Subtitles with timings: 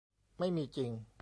[0.39, 0.91] ไม่มีจริง